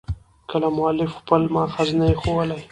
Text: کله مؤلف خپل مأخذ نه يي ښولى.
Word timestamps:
کله 0.49 0.67
مؤلف 0.77 1.09
خپل 1.19 1.41
مأخذ 1.55 1.87
نه 1.99 2.05
يي 2.09 2.15
ښولى. 2.21 2.57